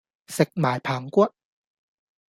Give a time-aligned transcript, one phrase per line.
[0.29, 1.31] 食埋棚骨